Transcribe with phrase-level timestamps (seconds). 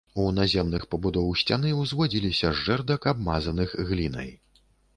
[0.21, 4.37] У наземных пабудоў сцяны ўзводзіліся з жэрдак, абмазаных глінай.